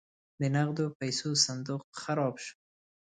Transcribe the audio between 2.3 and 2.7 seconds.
شو.